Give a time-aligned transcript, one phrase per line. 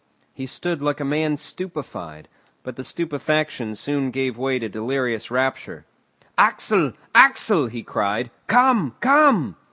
[0.33, 2.27] He stood like a man stupefied,
[2.63, 5.85] but the stupefaction soon gave way to delirious rapture.
[6.39, 8.31] "Axel, Axel," he cried.
[8.47, 9.57] "Come, come!"